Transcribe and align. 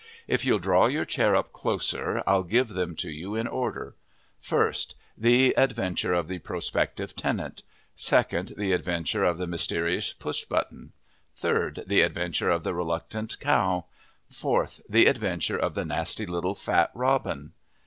If 0.27 0.45
you'll 0.45 0.57
draw 0.57 0.87
your 0.87 1.05
chair 1.05 1.35
up 1.35 1.53
closer, 1.53 2.23
I'll 2.25 2.41
give 2.41 2.69
them 2.69 2.95
to 2.95 3.11
you 3.11 3.35
in 3.35 3.45
order: 3.47 3.93
First 4.39 4.95
The 5.15 5.53
Adventure 5.55 6.11
of 6.15 6.27
the 6.27 6.39
Prospective 6.39 7.15
Tenant. 7.15 7.61
Second 7.93 8.53
The 8.57 8.71
Adventure 8.71 9.23
of 9.23 9.37
the 9.37 9.45
Mysterious 9.45 10.11
Push 10.13 10.45
Button. 10.45 10.93
Third 11.35 11.83
The 11.85 12.01
Adventure 12.01 12.49
of 12.49 12.63
the 12.63 12.73
Reluctant 12.73 13.39
Cow. 13.39 13.85
Fourth 14.27 14.81
The 14.89 15.05
Adventure 15.05 15.59
of 15.59 15.75
the 15.75 15.85
Nasty 15.85 16.25
Little 16.25 16.55
Fat 16.55 16.89
Robin. 16.95 17.53